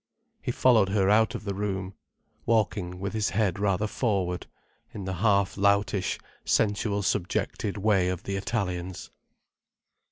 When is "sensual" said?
6.43-7.03